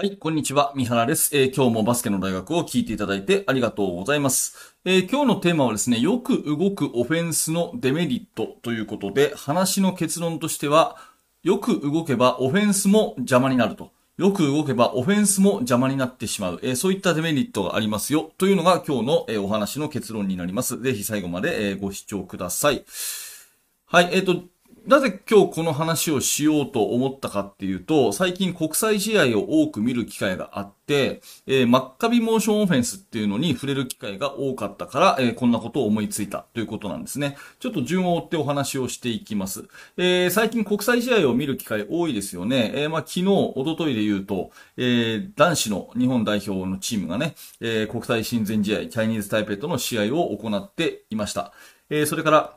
[0.00, 0.72] はい、こんにちは。
[0.74, 4.74] 三原です、えー、今日もバスケの大学を聞いていただいてありがとうございます。
[4.86, 10.96] えー、今日のテーマはですね、よく動くオフェンスのデメリットということで、話の結論としては、
[11.42, 13.92] よく動けばオフェンスも邪魔になると。
[14.16, 16.60] よく動けばオフェンスも邪魔になってしまう。
[16.62, 18.32] えー、そういったデメリットがありますよ。
[18.38, 20.80] というのが今日の、えお話の結論になります。
[20.80, 22.86] ぜひ最後まで、えご視聴ください。
[23.84, 24.44] はい、えっ、と、
[24.86, 37.36] なぜ今日この話をしようと思ったかっていうと、最近国際試合を多く見る機会があって、えー、マッカビモーションオフェンスっていうのに触れる機会が多かったから、えー、こんなことを思いついたということなんですね。
[37.58, 39.68] ちょっと順を追ってお話をしていきます。
[39.96, 42.72] えー、最近国際試合を見る機会多いですよね。
[42.74, 51.52] えー、まあ、昨日、おとといで言うと、えー、男子の日本代表のチームがね、えー、国際親善試合、チャイニーズタイペイとの試合を行っていました。
[51.90, 52.56] えー、それから、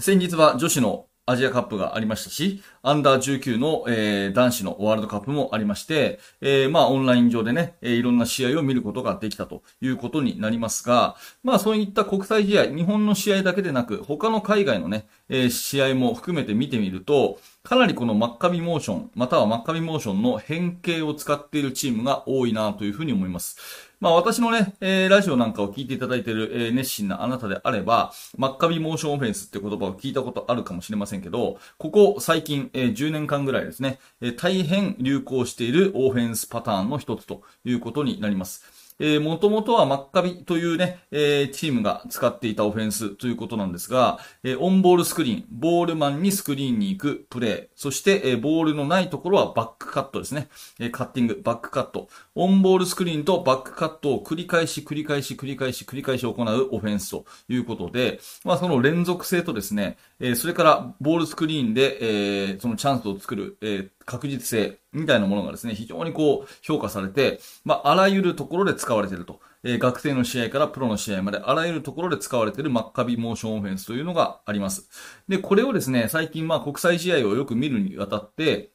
[0.00, 23.87] 先日は女子のアジアカップがありましたし、アンダー19の、えー、男子のワールドカップもありまして、えー、まあオンライン上でね、えー、いろんな試合を見ることができたということになりますが、まあそういった国際試合、日本の試合だけでなく、他の海外のね、えー、試合も含めて見てみると、かなりこのマッカビモーション、またはマッカビモーションの変形を使っているチームが多いなというふうに思います。
[24.00, 38.77] まあ私のね、えー、ラジオなんかを聞いていただいている、えー、熱心なあなたであれば、真っ赤ビモーションオフェンスって言葉を聞いたことあるかもしれませんけど、ここ最近、えー、10年間ぐらいですね、えー、大変流行しているオフェンスパターンの一つということになります。
[39.00, 50.48] えー、もともとはマッカビというね、えー、チームが使っていたオフェンスということなんですが、えー、オンボールスクリーン、ボールマンにスクリーンに行くプレー、そして、えー、ボールのないところはバックカットですね。
[50.78, 52.08] えー、カッティング、バックカット。
[52.34, 69.40] オンボールスクリーンとバックカットを繰り返し繰り返し繰り返し繰り返し行うオフェンスということで、まあその連続性とですね、えー、それからボールスクリーンで、えー、そのチャンスを作る、えー、確実性みたいなものがですね、非常にこう評価されて、まあ、あらゆるところで使われていると。
[69.64, 74.88] えー、学生の試合からプロの試合まであらゆるところで使われているマッカビモーションオフェンスというのがあります。
[75.28, 78.70] で、これをですね、最近まあ国際試合をよく見るにあたって、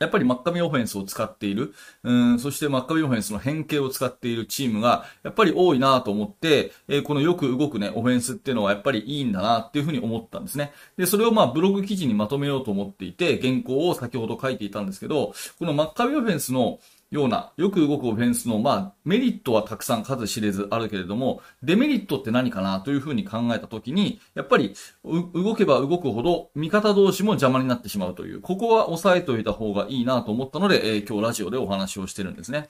[0.00, 1.72] やっぱりマッカビオフェンスを使っている、
[2.02, 10.72] うん、そしてマッカビオフェンスの変形を使っているチームが、やっぱり多いなと思って、えー、このよく動くね、オフェンスっていうのはやっぱりいいんだなっていうふうに思ったんですね。
[10.96, 16.80] で、それをまあブログ記事にまとめようと思っていて、原稿を先ほど書いていたんですけど、このマッカビオフェンスの
[17.14, 32.68] ような、よく動くオフェンスの、まあ、メリットはたくさん数知れずあるけれども、デメリットって何かなというふうに考えたときに、やっぱり、動けば動くほど、味方同士も邪魔になってしまうという、ここは押さえておいた方がいいなと思ったので、えー、今日ラジオでお話をしてるんですね。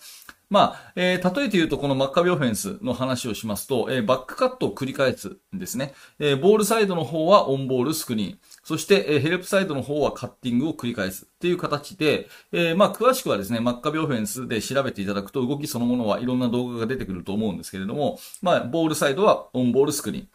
[0.54, 5.94] まあ、えー、例えて言うと、このマッカビオフェンスの話をしますと、えー、バックカットを繰り返すんですね。
[6.20, 8.38] えー、ボールサイドの方はオンボールスクリーン。
[8.62, 20.28] そして、えー、ヘルプサイドの方はカッティングを繰り返すっていう形で、えー、まあ、詳しくはですね、マッカビオフェンスで調べていただくと、動きそのものはいろんな動画が出てくると思うんですけれども、まあ、ボールサイドはオンボールスクリーン。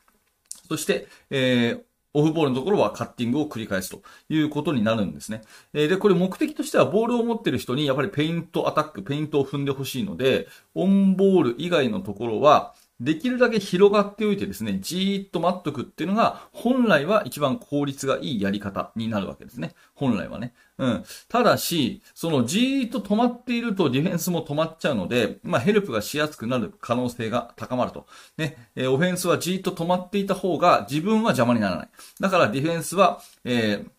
[0.68, 1.81] そして、えー、
[2.14, 5.42] オフボールのところはカッティングを繰り返すということになるんですね。
[5.74, 19.74] で、これ目的としてはボールを持ってる人にやっぱりペイントアタック、ペイントを踏んでほしいので、オンボール以外のところは、できるだけ広がっておいてですね、じーっと待っとくっていうのが、本来は一番効率がいいやり方になるわけですね。
[19.96, 20.54] 本来はね。
[20.78, 21.04] うん。
[21.30, 28.06] ただし、そのじーっと止まっているとディフェンスも止まっちゃうので、まあヘルプがしやすくなる可能性が高まると。
[28.38, 28.70] ね。
[28.76, 31.90] えー、オフェンスはじーっと止まっていた方が自分は邪魔にならない。
[32.20, 33.90] だからディフェンスは、えー、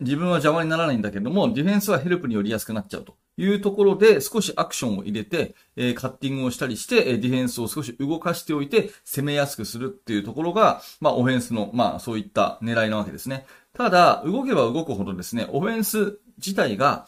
[0.00, 3.16] 自分は邪魔にならないんだけども、ディフェンスはヘルプによりやすくなっちゃうと。
[3.40, 13.46] いうところで少しアクションを入れて、えー、カッティングをしたりして、えディフェンスを少し動かしておいて攻めやすくするっていうところが、まあオフェンスの、まあそういった狙いなわけですね。
[13.72, 17.06] ただ、動けば動くほどですね、オフェンス自体が、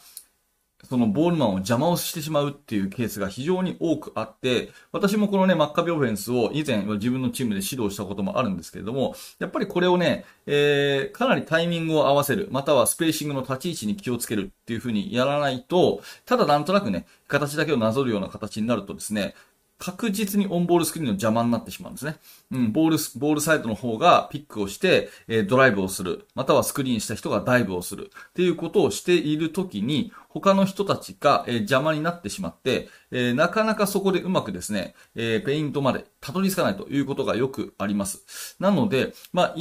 [0.83, 19.35] そのボールマンを邪魔をしてしまうっていうケースが非常に多くあって、私もこのね、マッカビオフェンスを以前自分のチームで指導したこともあるんですけれども、やっぱりこれをね、えー、かなりタイミングを合わせる、またはスペーシングの立ち位置に気をつけるっていうふうにやらないと、ただなんとなくね、形だけをなぞるような形になるとですね、
[19.83, 22.15] 確実にオンボールスクリーンの邪魔になってしまうんですね。
[22.51, 26.25] うん、ボール、ボールサイドの方がピックをして、えー、ドライブをする。
[26.35, 28.09] またはスクリーンした人がダイブをする。
[28.29, 38.55] っていうことをしているときに、他の人たちが、えー、邪魔になってしまって、えー、なかなかそこでうまくですね、えペイントまでたどり着かないということがよくあります。
[38.61, 39.53] なので、まあ、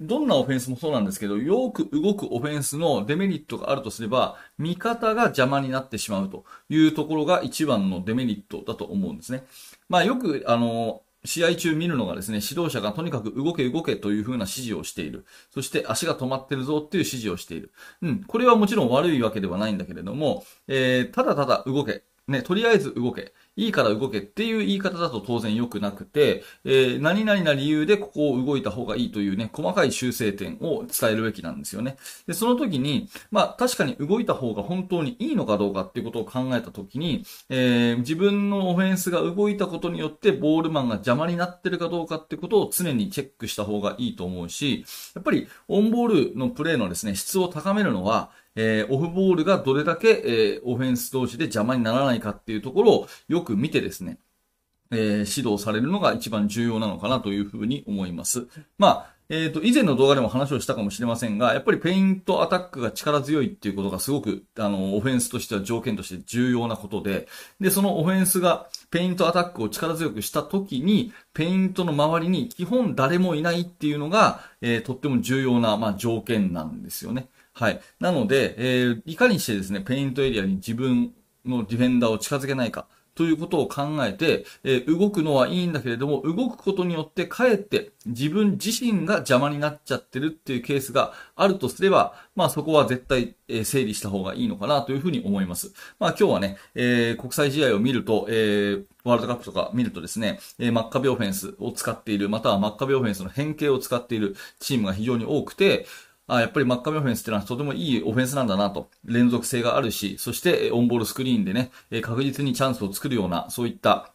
[0.00, 9.44] どんなオフェンスもそうなんですけど、よく動くオフェンスのデメリットがあるとすれば、味方が邪魔になってしまうというところが一番のデメリットだと思うんですね。
[9.88, 15.26] まあよく、あの、試合中見るのがですね、指導者がとにかく動け動けという風な指示をしている。
[15.50, 17.72] そして足が止まってるぞっていう指示をしている。
[18.02, 18.24] うん。
[18.24, 22.04] これはもちろん悪いわけではないんだけれども、えー、ただただ動け。
[22.28, 23.32] ね、とりあえず動け。
[23.56, 31.96] いいから動けっていう言い方だと当然良くなくて、えー、何々な理由でここを動いた方がいいというね、細かい修正点を伝えるべきなんですよね。
[32.28, 44.84] で、その時に、まあ確かに動いた方が本当にいいのかどうかっていうことを考えた時に、えー、自分のオフェンスが動いたことによってボールマンが邪魔になってるかどうかってことを常にチェックした方がいいと思うし、
[45.16, 48.30] やっぱりオンボールのプレーのですね、質を高めるのは、
[48.60, 54.18] えー、オフボールがどれだけ、えー、オフェンス同士で邪魔にならないかっていうところをよく見てですね、
[54.90, 55.00] えー、
[55.38, 58.48] 指導されるのが一番重要なのかなというふうに思います。
[58.76, 67.28] まあ、えっ、ー、と、以前の動画でも話をしたかもしれませんが、やっぱりペイントアタックが力強いっていうことがすごく、あの、オフェンスとしては条件として重要なことで、
[67.60, 77.28] で、そのオフェンスがペイントアタックを力強くした時に、ペイントの周りに基本誰もいないっていうのが、えー、とっても重要な、まあ、条件なんですよね。
[77.58, 77.80] はい。
[77.98, 81.12] なので、えー、いかにしてですね、ペイントエリアに自分
[81.44, 82.86] のディフェンダーを近づけないか。
[83.16, 95.72] ということを考えて、えー、動くのはいいんだけれども、動くことによってかえって自分自身が邪魔になっちゃってるっていうケースがあるとすれば、まあそこは絶対、えー、整理した方がいいのかなというふうに思います。
[95.98, 105.86] まあ今日はね、えー、国際試合を見ると、えー、ワールドカップとか見るとですね、えー、マッカビオフェンスを使っている、またはマッカビオフェンスの変形を使っているチームが非常に多くて、
[106.28, 108.90] あやっぱりマッカビオフェンスっていうのはとてもいいオフェンスなんだなと。
[109.04, 111.70] 連続性があるし、そしてオンボールスクリーンでね、
[112.02, 114.12] 確実にチャンスを作るような、そういった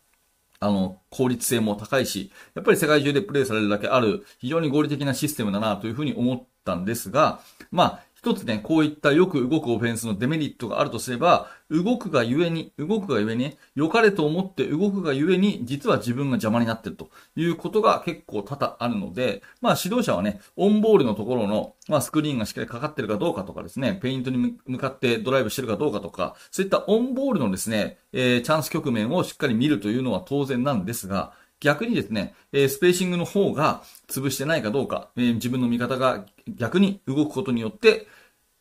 [0.63, 38.05] あの、効率性も高いし、やっぱり世界中でプレイされるだけある、非常に合理的なシステムだなというふうに思ったんですが、まあ、一つね、こういったよく動くオフェンスのデメリットがあるとすれば、動くがゆえに、動くがゆえに、良かれと思って動くがゆえに、実は自分が邪魔になってるということが結構多々あるので、まあ指導者はね、オンボールのところの、まあスクリーンがしっかりかかってるかどうかとかですね、ペイントに向かってドライブしてるかどうかとか、そういったオンボールのですね、えー、チャンス局面をしっかり見るというのは当然なんですが、逆にですね、えスペーシングの方が潰してないかどうか、え自分の味方が逆に動くことによって、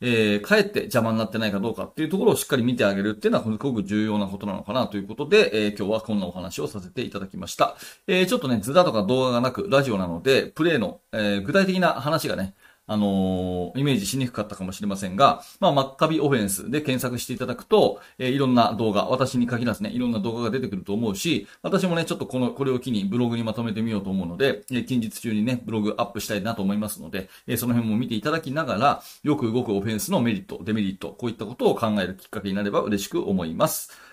[0.01, 7.77] えー、かえって邪魔になってないかどうかっていうところをしっかり見てあげるっていうのはすごく重要なことなのかなということで、えー、今日はこんなお話をさせていただきました。
[8.07, 12.55] えー、ちょっとね、図だとか動画がなく、ラジオなので、プレイの、えー、具体的な話がね、
[12.93, 34.12] あのー、イメージしにくかったかもしれませんが、まあ、マッカビオフェンスで検索していただくと、えー、いろんな動画、私に限らずね、いろんな動画が出てくると思うし、私もね、ちょっとこの、これを機にブログにまとめてみようと思うので、えー、近日中にね、ブログアップしたいなと思いますので、えー、その辺も見ていただきながら、よく動くオフェンスのメリット、デメリット、こういったことを考えるきっかけになれば嬉しく思います。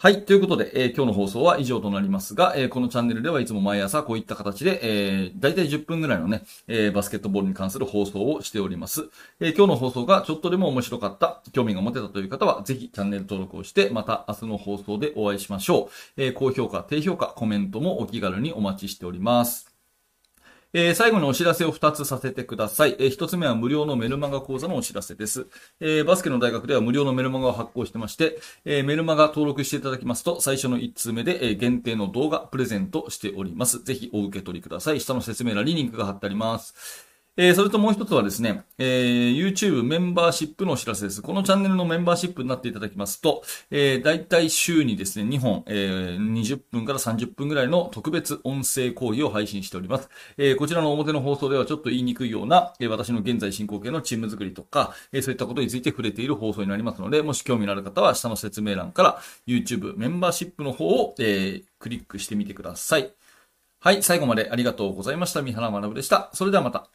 [0.00, 0.24] はい。
[0.24, 9.08] ということで、えー、今日の放送は以上となりますが、えー、このチャンネルではいつも毎朝こういった形で、えー、大体10分ぐらいのね、えー、バスケットボールに関する放送をしております。
[9.40, 16.22] え、今日の放送がちょっとでも面白かった、興味が持てたという方は、ぜひチャンネル登録をして、また明日の放送でお会いしましょう。
[16.22, 19.77] え、高評価、低評価、コメントもお気軽にお待ちしております。
[20.74, 22.94] えー、最後にお知らせを2つさせてください。
[22.98, 25.46] えー、1つ目は無料のメルマガ講座のお知らせです。
[25.80, 33.82] えー、バスケの大学では無料のメルマガを発行してまして、えメルマガ登録していただきますと、最初の1通目で、え限定の動画プレゼントしております。
[33.82, 35.00] ぜひお受け取りください。
[35.00, 37.07] 下の説明欄にリンクが貼ってあります。
[37.40, 41.22] えー、それともう一つはですね、えー、YouTube メンバーシップのお知らせです。
[41.22, 50.08] このチャンネルのメンバーシップになっていただきますと、えー、大体週にですね、2本、えー、20分から30分ぐらいの特別音声講義を配信しております。
[50.36, 63.12] えー、こちらの表の放送ではちょっと言いにくいような、えー、私の現在進行形のチーム作りとか、えー、そういったことについて触れている放送になりますので、もし興味のある方は下の説明欄から YouTube メンバーシップの方を、えー、クリックしてみてください。
[63.78, 65.40] はい、最後までありがとうございました。
[65.40, 66.30] 三原学でした。
[66.34, 66.88] それではまた。